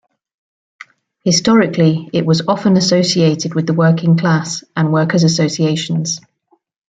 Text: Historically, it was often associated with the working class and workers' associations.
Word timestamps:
Historically, 1.23 2.09
it 2.11 2.25
was 2.25 2.47
often 2.47 2.75
associated 2.75 3.53
with 3.53 3.67
the 3.67 3.73
working 3.75 4.17
class 4.17 4.63
and 4.75 4.91
workers' 4.91 5.23
associations. 5.23 6.19